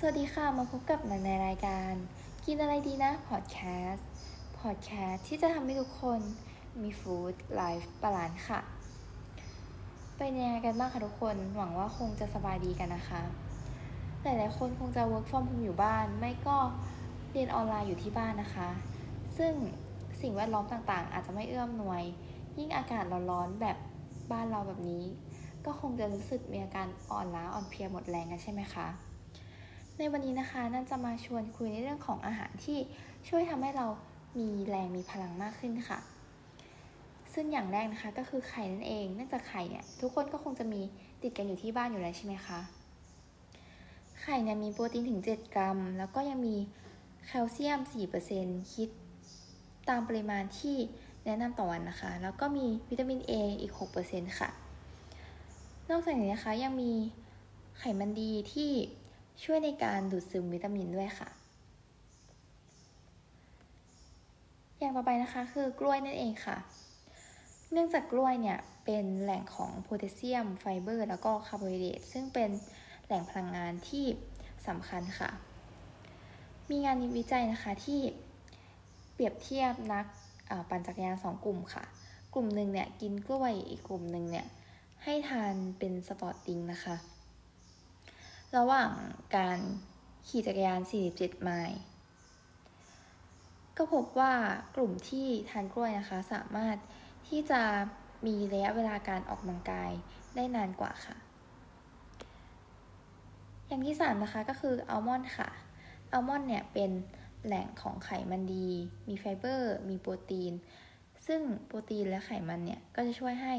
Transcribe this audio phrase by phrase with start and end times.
[0.00, 1.92] สวัสดีค่ะ มาพบกับหนังในรายการ
[2.44, 3.58] กินอะไรดีนะพอดแค
[3.88, 4.06] สต์
[4.58, 6.20] พอดแคสต์ที่จะทำให้ทุกคน
[6.82, 8.60] มี food life balance ค่ะ
[10.16, 13.22] เป็นยังไงกันบ้างคะทุกคนหวังว่าคงจะสบายดีกันนะคะ
[14.22, 16.58] หลายๆคนคงจะ work from home อยู่บ้าน ไม่ก็
[17.32, 18.68] เรียนออนไลน์อยู่ที่บ้านนะคะ
[19.38, 19.52] ซึ่ง
[20.20, 22.04] สิ่งแวดล้อมต่างๆ อาจจะไม่เอื้ออำนวย
[22.58, 23.76] ยิ่งอากาศร้อนๆแบบ
[24.32, 25.04] บ้านเราแบบนี้
[25.64, 29.07] ก็คงจะรู้สึกมีอาการอ่อนล้าอ่อนเพลียหมดแรงกันใช่ไหมคะ
[30.00, 32.78] ในวันนี้นะคะนั่นจะมาชวนคุยในเรื่องของอาหารที่
[33.28, 33.86] ช่วยทำให้เรา
[34.38, 35.98] มีแรงมีพลังมากขึ้นค่ะ
[37.34, 40.80] ซึ่งอย่างแรกนะคะก็คือไข่นั่นเองเนื่องจากไข่เนี่ยทุกคนก็คงจะมี
[41.22, 42.60] ติดกันอยู่ที่บ้านอยู่แล้วใช่ไหมคะ
[44.22, 46.56] ไข่เนี่ยมีโปรตีนถึง 7 กรัม แล้วก็ยังมี
[47.26, 47.80] แคลเซียม
[48.26, 48.88] 4%คิด
[49.88, 50.76] ตามปริมาณที่
[51.24, 53.72] แนะนำต่อวันนะคะ แล้วก็มีวิตามิน A อีก
[54.04, 54.48] 6%ค่ะ
[55.90, 56.92] นอกจากนี้นะคะยังมี
[57.78, 58.72] ไขมันดีที่
[59.42, 61.28] ช่วยในการดูดซึมวิตามินด้วยค่ะ
[64.78, 66.56] อย่างต่อไปนะคะคือกล้วยนั่นเองค่ะ
[67.72, 72.50] เนื่องจากกล้วยเนี่ยเป็นแหล่งของโพแทสเซียม ไฟเบอร์ แล้วก็คาร์โบไฮเดรตซึ่งเป็น
[73.06, 74.06] แหล่งพลังงานที่
[74.66, 75.30] สำคัญค่ะ
[76.70, 78.00] มีงานวิจัยนะคะที่
[79.12, 80.06] เปรียบเทียบนัก
[80.68, 81.84] ปั่นจักรยานสองกลุ่มค่ะ
[82.34, 84.46] กลุ่มหนึ่งเนี่ยกินกล้วยอีกกลุ่มหนึ่งเนี่ย
[85.04, 86.96] ให้ทานเป็น sport drink นะคะ
[88.56, 88.90] ระหว่าง
[89.36, 89.58] การ
[90.28, 90.80] ขี่จักรยาน
[91.12, 91.80] 47 ไมล์
[93.76, 94.34] ก็พบว่า
[94.76, 96.76] กลุ่มที่ทานกล้วยนะคะ สามารถ
[97.28, 97.62] ที่จะ
[98.26, 99.90] มีระยะเวลาการออกกำลังกาย
[100.36, 101.16] ได้นานกว่าค่ะ
[103.66, 105.48] อย่างที่สามนะคะก็คืออัลมอนด์ค่ะ
[106.12, 106.90] อัลมอนด์เนี่ยเป็น
[107.44, 108.68] แหล่งของไขมันดี
[109.08, 110.52] มีไฟเบอร์ มีโปรตีน
[111.26, 113.54] ซึ่งโปรตีนและไขมันเนี่ยก็จะช่วยให้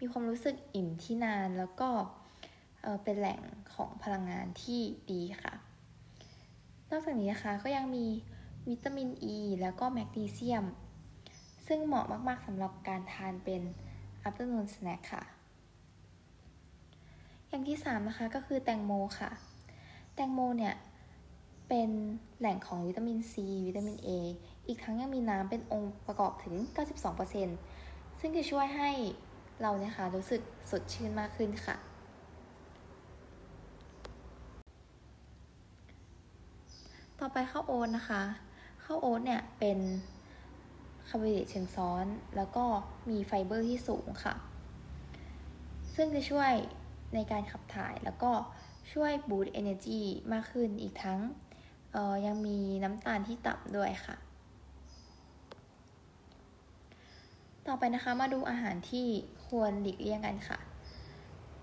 [0.00, 1.90] มีความรู้สึกอิ่มที่นานแล้วก็
[3.04, 3.40] เป็นแหล่ง
[3.74, 4.80] ของพลังงานที่
[5.12, 5.54] ดีค่ะ
[6.90, 8.06] นอกจากนี้นะคะก็ยังมี
[8.68, 10.64] วิตามินอ e ีแล้วก็แมกนีเซียม
[11.66, 13.62] ซึ่งเหมาะมากๆสำหรับการทานเป็น
[14.26, 15.24] afternoon snack ค่ะ
[17.48, 19.30] อย่างที่ 3 นะคะก็คือแตงโมค่ะ
[20.14, 20.74] แตงโมเนี่ย
[21.68, 21.90] เป็น
[22.38, 24.08] แหล่งของวิตามินซีวิตามิน A
[24.66, 26.54] อีกทั้งยังมีน้ำเป็นองค์ประกอบถึง
[27.38, 28.90] 92%ซึ่งจะช่วยให้
[29.60, 31.87] เราเนี่ยค่ะรู้สึกสดชื่นมากขึ้นค่ะ
[37.22, 38.22] ต่อไปข้าวโอ๊ตนะคะ
[38.84, 39.78] ข้าวโอ๊ตเนี่ยเป็น
[41.08, 42.06] คาร์โบไฮเดรตเชิงซ้อน
[42.36, 42.64] แล้วก็
[43.10, 44.34] มีไฟเบอร์ที่สูงค่ะ
[45.94, 46.52] ซึ่งจะช่วย
[47.14, 48.32] ในการขับถ่ายแล้วก็
[48.92, 50.00] ช่วยบูตเอเนอร์จี
[50.32, 51.20] มากขึ้นอีกทั้ง
[52.26, 54.16] ยังมีน้ำตาลที่ต่ำด้วยค่ะ
[57.66, 59.06] ต่อไปนะคะมาดูอาหารที่
[59.46, 60.58] ควรหลีกเลี่ยงกันค่ะ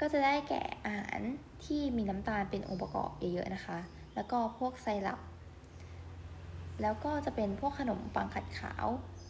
[0.00, 1.18] ก็จะได้แก่อาหาร
[1.64, 3.78] ที่มีน้ำตาลเป็นองค์ประกอบเยอะๆนะคะ
[4.14, 5.20] แล้วก็พวกไซรัป
[6.82, 8.86] แล้วก็จะเป็นพวกขนมปังขัดขาว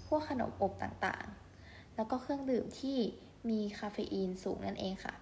[0.08, 2.98] พวกขนมอบต่างๆ แล้วก็เครื่องดื่มที่
[3.50, 5.14] มีคาเฟอีนสูงนั่นเองค่ะ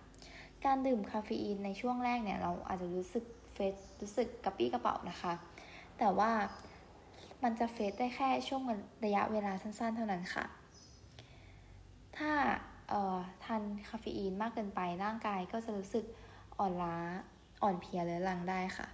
[0.65, 3.25] การดื่มคาเฟอีนในช่วงแรกเนี่ยเราอาจจะรู้สึก
[3.55, 5.33] เฟสรู้สึกกระปี้กระเป๋านะคะ
[5.99, 6.31] แต่ว่า
[7.43, 8.63] มันจะเฟสได้แค่ช่วง
[9.05, 10.45] ระยะเวลาสั้นๆ เท่านั้นค่ะ
[12.17, 12.33] ถ้า
[13.45, 16.05] ทานคาเฟอีนมากเกินไปร่างกายก็จะรู้สึก
[16.59, 16.97] อ่อนล้า
[17.63, 18.87] อ่อนเพลียเรื้อรังได้ค่ะ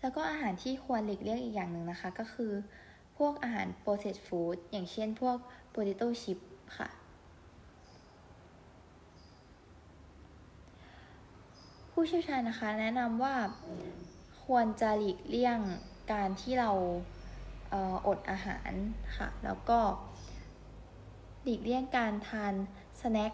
[0.00, 2.52] แล้วก็อาหารที่ควรหลีกเลี่ยงอีกอย่างหนึ่งนะคะ ก็คือ
[3.18, 5.36] พวกอาหาร processed food อย่างเช่นพวก
[5.72, 6.38] potato chip
[6.78, 6.88] ค่ะ
[11.90, 13.34] ผู้เชี่ยวชาญนะคะแนะนำว่า
[14.44, 15.58] ควรจะหลีกเลี่ยง
[16.12, 16.70] การที่เรา
[18.06, 18.72] อดอาหาร
[19.16, 19.78] ค่ะ แล้วก็
[21.42, 22.54] หลีกเลี่ยงการทาน
[23.00, 23.32] สแน็ค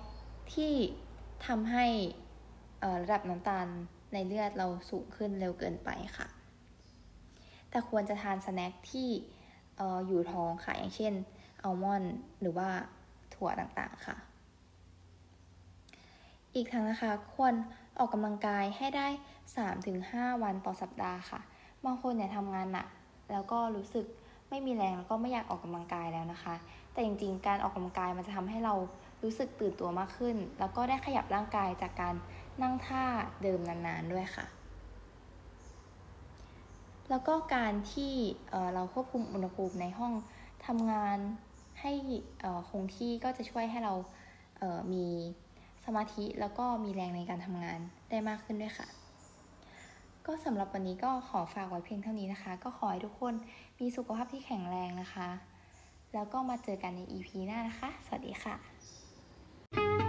[0.55, 0.75] ที่
[1.47, 1.87] ทำให้
[3.03, 3.67] ระดับน้ำตาล
[4.13, 6.29] ในเลือดเราสูงขึ้นเร็วเกินไปค่ะ
[7.75, 9.09] แต่ควรจะทานสแน็คที่
[10.07, 11.13] อยู่ท้องค่ะ อย่างเช่น
[11.63, 12.69] อัลมอนด์หรือว่า
[13.35, 14.17] ถั่วต่างๆค่ะ
[16.55, 17.55] อีกทั้งนะคะควร
[17.99, 19.07] ออกกำลังกายให้ได้
[19.75, 21.41] 3-5 วันต่อสัปดาห์ค่ะ
[21.85, 22.89] บางคนเนี่ยทำงานหนัก
[23.33, 24.07] แล้วก็รู้สึก
[24.49, 26.55] ไม่มีแรงแล้วก็ไม่อยากออกกำลังกายแล้วนะคะ
[26.93, 28.75] แต่จริงๆ การออกกำลังกายมันจะทำให้เรา
[29.23, 32.15] รู้สึกตื่นตัวมากขึ้น แล้วก็ได้ขยับร่างกายจากการ
[32.63, 33.05] นั่งท่า
[33.43, 34.47] เดิมนานๆด้วยค่ะ
[37.11, 38.13] แล้วก็การที่
[38.75, 40.13] เราควบคุมอุณหภูมิในห้อง
[40.67, 41.19] ทำงาน
[41.81, 41.93] ให้
[42.69, 43.95] คงที่ก็จะช่วยให้เรา
[44.93, 45.07] มี
[45.85, 47.81] สมาธิแล้วก็มีแรงในการทำงาน
[48.11, 48.89] ได้มากขึ้นด้วยค่ะ
[50.27, 53.35] ก็สำหรับวันนี้ก็ขอฝากไว้เพียงเท่านี้นะคะ ก็ขอให้ทุกคน
[53.81, 55.29] มีสุขภาพที่แข็งแรงนะคะ
[56.15, 60.04] แล้วก็มาเจอกันใน EP หน้านะคะ สวัสดีค่ะ